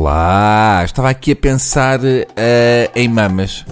Olá, 0.00 0.80
estava 0.82 1.10
aqui 1.10 1.32
a 1.32 1.36
pensar 1.36 2.00
uh, 2.00 2.90
em 2.94 3.06
mamas. 3.06 3.66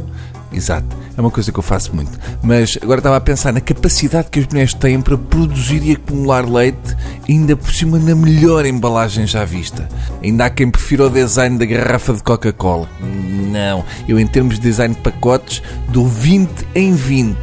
Exato, 0.53 0.87
é 1.17 1.21
uma 1.23 1.31
coisa 1.31 1.51
que 1.51 1.59
eu 1.59 1.63
faço 1.63 1.97
muito. 1.97 2.21
Mas 2.43 2.79
agora 2.83 3.01
estava 3.01 3.17
a 3.17 3.21
pensar 3.21 3.51
na 3.51 3.63
capacidade 3.63 4.29
que 4.29 4.41
as 4.41 4.47
mulheres 4.47 4.75
têm 4.75 5.01
para 5.01 5.17
produzir 5.17 5.83
e 5.83 5.93
acumular 5.93 6.47
leite, 6.47 6.95
ainda 7.27 7.57
por 7.57 7.73
cima 7.73 7.99
na 7.99 8.15
melhor 8.15 8.67
embalagem 8.67 9.27
já 9.27 9.43
vista. 9.47 9.89
Ainda 10.23 10.45
há 10.45 10.51
quem 10.51 10.71
prefira 10.71 11.07
o 11.07 11.11
design 11.11 11.57
da 11.57 11.65
garrafa 11.65 12.13
de 12.13 12.23
Coca-Cola. 12.23 12.91
Não, 13.01 13.83
eu 14.07 14.21
em 14.21 14.27
termos 14.27 14.57
de 14.57 14.61
design 14.61 14.95
de 14.95 15.01
pacotes 15.01 15.63
dou 15.89 16.07
20 16.07 16.51
em 16.75 16.95
20 16.95 17.39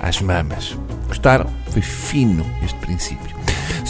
às 0.00 0.18
mamas. 0.22 0.78
Gostaram? 1.08 1.44
Foi 1.68 1.82
fino 1.82 2.46
este 2.64 2.78
princípio. 2.78 3.39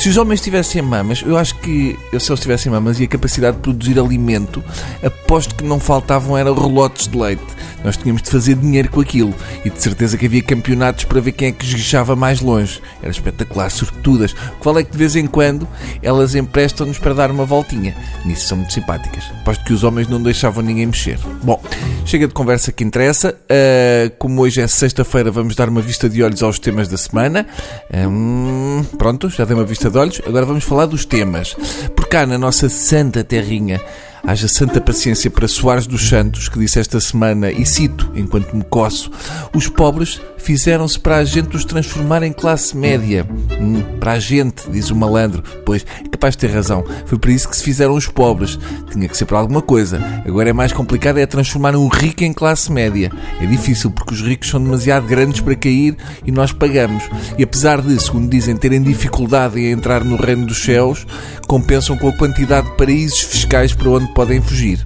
Se 0.01 0.09
os 0.09 0.17
homens 0.17 0.41
tivessem 0.41 0.81
mamas, 0.81 1.21
eu 1.21 1.37
acho 1.37 1.57
que 1.57 1.95
se 2.19 2.33
eles 2.33 2.41
tivessem 2.41 2.73
mamas 2.73 2.99
e 2.99 3.05
a 3.05 3.07
capacidade 3.07 3.59
de 3.59 3.63
produzir 3.63 3.99
alimento, 3.99 4.65
aposto 5.05 5.55
que 5.55 5.63
não 5.63 5.79
faltavam 5.79 6.39
era 6.39 6.51
relotes 6.55 7.07
de 7.07 7.19
leite. 7.19 7.45
Nós 7.85 7.97
tínhamos 7.97 8.23
de 8.23 8.31
fazer 8.31 8.57
dinheiro 8.57 8.91
com 8.91 9.01
aquilo 9.01 9.35
e 9.65 9.71
de 9.71 9.81
certeza 9.81 10.17
que 10.17 10.27
havia 10.27 10.43
campeonatos 10.43 11.05
para 11.05 11.21
ver 11.21 11.33
quem 11.33 11.49
é 11.49 11.53
que 11.53 11.65
esguichava 11.65 12.15
mais 12.15 12.41
longe. 12.41 12.81
Era 13.03 13.11
espetacular, 13.11 13.71
sobretudas. 13.71 14.35
Qual 14.59 14.79
é 14.79 14.85
que 14.85 14.93
de 14.93 14.99
vez 14.99 15.17
em 15.17 15.27
quando 15.27 15.67
elas 16.03 16.35
emprestam-nos 16.35 16.99
para 16.99 17.15
dar 17.15 17.31
uma 17.31 17.45
voltinha? 17.45 17.97
Nisso 18.25 18.49
são 18.49 18.59
muito 18.59 18.73
simpáticas. 18.73 19.25
Aposto 19.41 19.65
que 19.65 19.73
os 19.73 19.85
homens 19.85 20.09
não 20.09 20.23
deixavam 20.23 20.63
ninguém 20.63 20.87
mexer. 20.87 21.19
Bom, 21.43 21.63
chega 22.05 22.29
de 22.29 22.35
conversa 22.35 22.73
que 22.73 22.85
interessa. 22.85 23.35
Uh, 23.45 24.11
como 24.19 24.43
hoje 24.43 24.61
é 24.61 24.67
sexta-feira, 24.67 25.31
vamos 25.31 25.55
dar 25.55 25.69
uma 25.69 25.81
vista 25.81 26.09
de 26.09 26.23
olhos 26.23 26.43
aos 26.43 26.59
temas 26.59 26.89
da 26.89 26.97
semana. 26.97 27.47
Um, 27.93 28.85
pronto, 28.99 29.29
já 29.31 29.45
dei 29.45 29.57
uma 29.57 29.65
vista 29.65 29.91
de 29.91 29.99
olhos. 29.99 30.21
Agora 30.27 30.45
vamos 30.45 30.65
falar 30.65 30.87
dos 30.87 31.05
temas. 31.05 31.55
Por 31.95 32.09
cá, 32.09 32.27
na 32.27 32.39
nossa 32.39 32.69
santa 32.69 33.25
terrinha, 33.25 33.81
Haja 34.23 34.49
santa 34.49 34.81
paciência 34.81 35.31
para 35.31 35.49
Soares 35.49 35.87
dos 35.87 36.09
Santos, 36.09 36.49
que 36.49 36.59
disse 36.59 36.79
esta 36.79 37.01
semana, 37.01 37.51
e 37.51 37.65
cito, 37.65 38.11
enquanto 38.15 38.55
me 38.55 38.63
coço, 38.63 39.11
os 39.55 39.67
pobres 39.69 40.21
fizeram-se 40.43 40.99
para 40.99 41.17
a 41.17 41.25
gente 41.25 41.57
os 41.57 41.65
transformar 41.65 42.23
em 42.23 42.33
classe 42.33 42.77
média. 42.77 43.27
Hum, 43.61 43.83
para 43.99 44.13
a 44.13 44.19
gente, 44.19 44.69
diz 44.71 44.91
o 44.91 44.97
malandro. 44.97 45.43
Pois, 45.65 45.85
é 46.05 46.09
capaz 46.09 46.35
de 46.35 46.39
ter 46.39 46.51
razão. 46.51 46.85
Foi 47.07 47.19
para 47.19 47.31
isso 47.31 47.49
que 47.49 47.57
se 47.57 47.63
fizeram 47.63 47.95
os 47.95 48.07
pobres. 48.07 48.59
Tinha 48.91 49.09
que 49.09 49.17
ser 49.17 49.27
para 49.27 49.39
alguma 49.39 49.63
coisa. 49.63 50.01
Agora 50.27 50.51
é 50.51 50.53
mais 50.53 50.73
complicado 50.73 51.19
é 51.19 51.27
transformar 51.27 51.77
um 51.77 51.89
rico 51.89 52.25
em 52.25 52.33
classe 52.33 52.73
média. 52.73 53.11
É 53.41 53.47
difícil 53.47 53.91
porque 53.91 54.15
os 54.15 54.21
ricos 54.21 54.49
são 54.49 54.63
demasiado 54.63 55.07
grandes 55.07 55.41
para 55.41 55.55
cair 55.55 55.97
e 56.25 56.31
nós 56.31 56.53
pagamos. 56.53 57.05
E 57.39 57.43
apesar 57.43 57.81
de, 57.81 58.01
segundo 58.03 58.29
dizem, 58.29 58.57
terem 58.57 58.83
dificuldade 58.83 59.59
em 59.61 59.71
entrar 59.71 60.05
no 60.05 60.17
reino 60.17 60.47
dos 60.47 60.63
céus, 60.63 61.07
compensam 61.47 61.97
com 61.97 62.09
a 62.09 62.13
quantidade 62.13 62.71
de 62.71 62.77
paraísos 62.77 63.21
fiscais 63.21 63.75
para 63.75 63.91
onde 63.91 64.13
podem 64.15 64.41
fugir. 64.41 64.85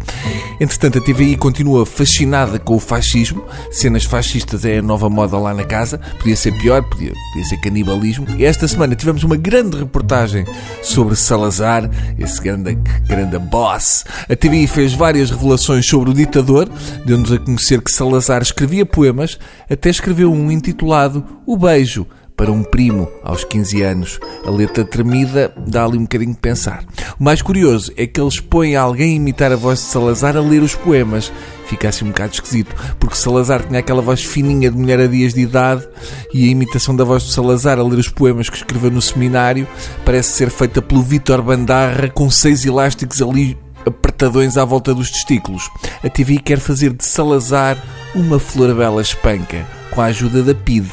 Entretanto, 0.61 0.99
a 0.99 1.01
TVI 1.01 1.37
continua 1.37 1.85
fascinada 1.85 2.59
com 2.59 2.77
o 2.77 2.81
fascismo. 2.81 3.45
Cenas 3.71 4.05
fascistas 4.05 4.65
é 4.65 4.79
a 4.79 4.83
nova 4.83 5.11
moda 5.11 5.37
lá 5.45 5.55
na 5.55 5.65
casa. 5.65 5.99
Podia 6.19 6.37
ser 6.37 6.53
pior, 6.59 6.83
podia, 6.83 7.13
podia 7.33 7.49
ser 7.49 7.57
canibalismo. 7.59 8.27
E 8.39 8.45
esta 8.45 8.67
semana 8.67 8.97
tivemos 8.97 9.23
uma 9.23 9.37
grande 9.37 9.77
reportagem 9.77 10.45
sobre 10.83 11.15
Salazar, 11.15 11.89
esse 12.19 12.41
grande, 12.41 12.75
grande 13.07 13.39
boss. 13.39 14.05
A 14.29 14.35
TVI 14.35 14.67
fez 14.67 14.95
várias 14.95 15.31
revelações 15.31 15.87
sobre 15.87 16.11
o 16.11 16.15
ditador, 16.15 16.69
deu-nos 17.05 17.33
a 17.33 17.39
conhecer 17.39 17.81
que 17.81 17.93
Salazar 17.93 18.43
escrevia 18.43 18.87
poemas, 18.87 19.39
até 19.71 19.91
escreveu 19.91 20.33
um 20.33 20.51
intitulado 20.51 21.25
O 21.47 21.57
Beijo 21.57 22.07
para 22.37 22.51
um 22.51 22.63
primo 22.63 23.09
aos 23.23 23.45
15 23.45 23.83
anos. 23.83 24.21
A 24.45 24.51
letra 24.51 24.85
tremida 24.85 25.53
dá 25.67 25.85
ali 25.85 25.97
um 25.97 26.03
bocadinho 26.03 26.33
de 26.33 26.39
pensar. 26.39 26.85
O 27.19 27.23
mais 27.23 27.41
curioso 27.43 27.93
é 27.97 28.07
que 28.07 28.21
eles 28.21 28.41
põem 28.41 28.77
alguém 28.77 29.13
a 29.13 29.17
imitar 29.17 29.53
a 29.53 29.57
voz 29.57 29.79
de 29.79 29.87
Salazar 29.87 30.37
a 30.37 30.41
ler 30.41 30.63
os 30.63 30.75
poemas. 30.75 31.33
Fica 31.67 31.89
assim 31.89 32.05
um 32.05 32.09
bocado 32.09 32.35
esquisito, 32.35 32.75
porque 32.99 33.17
Salazar 33.17 33.67
tinha 33.67 33.79
aquela 33.79 34.03
voz 34.03 34.23
fininha 34.23 34.71
de 34.71 34.77
mulher 34.77 35.01
a 35.01 35.07
dias 35.07 35.33
de 35.33 35.41
idade 35.41 35.87
e 36.33 36.45
a 36.45 36.51
imitação 36.51 36.95
da 36.95 37.05
voz 37.05 37.23
de 37.23 37.33
Salazar 37.33 37.79
a 37.79 37.83
ler 37.83 37.99
os 37.99 38.09
poemas 38.09 38.51
que 38.51 38.57
escreveu 38.57 38.91
no 38.91 39.01
seminário 39.01 39.67
parece 40.05 40.33
ser 40.33 40.51
feita 40.51 40.83
pelo 40.83 41.03
Vítor 41.03 41.41
Bandarra 41.43 42.11
com 42.11 42.29
seis 42.31 42.65
elásticos 42.65 43.23
ali 43.23 43.57
apertadões 43.87 44.57
à 44.57 44.65
volta 44.65 44.95
dos 44.95 45.11
testículos. 45.11 45.71
A 46.03 46.09
TV 46.09 46.39
quer 46.39 46.59
fazer 46.59 46.93
de 46.93 47.05
Salazar 47.05 47.77
uma 48.15 48.39
flor 48.39 48.75
bela 48.75 49.03
espanca, 49.03 49.67
com 49.91 50.01
a 50.01 50.07
ajuda 50.07 50.43
da 50.43 50.55
PIDE. 50.55 50.91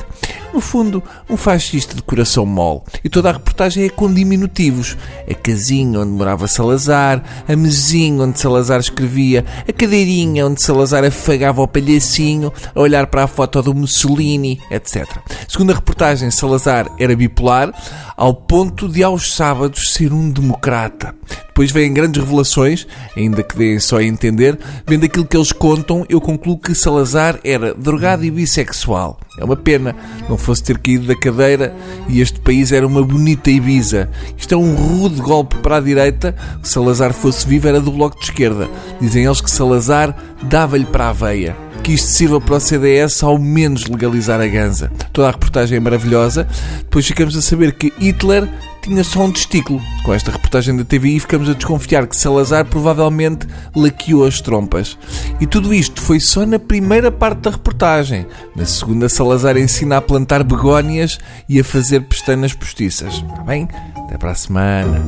No 0.53 0.59
fundo, 0.59 1.01
um 1.29 1.38
fascista 1.38 1.95
de 1.95 2.01
coração 2.01 2.45
mole. 2.45 2.81
E 3.03 3.09
toda 3.09 3.29
a 3.29 3.34
reportagem 3.34 3.85
é 3.85 3.89
com 3.89 4.13
diminutivos. 4.13 4.97
A 5.29 5.34
casinha 5.34 6.00
onde 6.00 6.12
morava 6.12 6.47
Salazar, 6.47 7.23
a 7.47 7.56
mesinha 7.56 8.23
onde 8.23 8.38
Salazar 8.38 8.81
escrevia, 8.81 9.45
a 9.67 9.72
cadeirinha 9.72 10.45
onde 10.45 10.61
Salazar 10.61 11.06
afagava 11.06 11.61
o 11.61 11.67
palhacinho, 11.67 12.51
a 12.75 12.79
olhar 12.79 13.07
para 13.07 13.23
a 13.23 13.28
foto 13.28 13.61
do 13.61 13.73
Mussolini, 13.73 14.59
etc. 14.69 15.07
Segundo 15.47 15.72
a 15.72 15.75
reportagem, 15.75 16.29
Salazar 16.29 16.88
era 17.00 17.16
bipolar, 17.16 17.73
ao 18.17 18.34
ponto 18.34 18.90
de 18.90 19.03
aos 19.03 19.34
sábados 19.34 19.94
ser 19.94 20.11
um 20.11 20.29
democrata. 20.29 21.16
Depois 21.51 21.69
vêm 21.69 21.94
grandes 21.94 22.23
revelações, 22.23 22.88
ainda 23.16 23.44
que 23.44 23.57
deem 23.57 23.78
só 23.78 23.97
a 23.97 24.03
entender. 24.03 24.57
Vendo 24.88 25.06
aquilo 25.06 25.25
que 25.25 25.35
eles 25.35 25.51
contam, 25.51 26.06
eu 26.07 26.22
concluo 26.22 26.57
que 26.57 26.73
Salazar 26.73 27.39
era 27.44 27.73
drogado 27.73 28.23
e 28.23 28.31
bissexual. 28.31 29.19
É 29.38 29.44
uma 29.44 29.57
pena 29.57 29.94
não 30.29 30.38
fosse 30.38 30.63
ter 30.63 30.78
caído 30.78 31.07
da 31.07 31.16
cadeira 31.16 31.75
e 32.07 32.22
este 32.22 32.40
país 32.40 32.72
era 32.72 32.88
uma 32.88 33.03
bonita 33.03 33.51
Ibiza. 33.51 34.09
Isto 34.38 34.53
é 34.56 34.57
um 34.57 34.75
rude 34.75 35.22
golpe 35.22 35.57
para 35.57 35.78
a 35.78 35.81
direita. 35.81 36.34
Se 36.63 36.72
Salazar 36.72 37.13
fosse 37.13 37.45
vivo, 37.45 37.67
era 37.67 37.81
do 37.81 37.91
bloco 37.91 38.17
de 38.17 38.23
esquerda. 38.23 38.69
Dizem 39.01 39.25
eles 39.25 39.41
que 39.41 39.51
Salazar 39.51 40.16
dava-lhe 40.44 40.85
para 40.85 41.09
a 41.09 41.13
veia 41.13 41.56
que 41.81 41.94
isto 41.94 42.09
sirva 42.09 42.40
para 42.40 42.56
o 42.56 42.59
CDS 42.59 43.23
ao 43.23 43.40
menos 43.40 43.88
legalizar 43.88 44.40
a 44.40 44.45
ganza. 44.45 44.91
Toda 45.11 45.29
a 45.29 45.31
reportagem 45.31 45.78
é 45.78 45.79
maravilhosa. 45.79 46.47
Depois 46.78 47.07
ficamos 47.07 47.35
a 47.35 47.41
saber 47.41 47.73
que 47.73 47.91
Hitler 48.00 48.47
tinha 48.81 49.03
só 49.03 49.21
um 49.23 49.31
testículo. 49.31 49.81
Com 50.03 50.13
esta 50.13 50.31
reportagem 50.31 50.75
da 50.75 50.83
TVI 50.83 51.19
ficamos 51.19 51.49
a 51.49 51.53
desconfiar 51.53 52.07
que 52.07 52.15
Salazar 52.15 52.65
provavelmente 52.65 53.47
laqueou 53.75 54.25
as 54.25 54.41
trompas. 54.41 54.97
E 55.39 55.47
tudo 55.47 55.73
isto 55.73 56.01
foi 56.01 56.19
só 56.19 56.45
na 56.45 56.59
primeira 56.59 57.11
parte 57.11 57.41
da 57.41 57.51
reportagem. 57.51 58.25
Na 58.55 58.65
segunda, 58.65 59.07
Salazar 59.07 59.57
ensina 59.57 59.97
a 59.97 60.01
plantar 60.01 60.43
begónias 60.43 61.19
e 61.47 61.59
a 61.59 61.63
fazer 61.63 62.01
pestanas 62.01 62.53
postiças. 62.53 63.15
Está 63.15 63.43
bem? 63.43 63.67
Até 63.95 64.17
para 64.17 64.31
a 64.31 64.35
semana. 64.35 65.01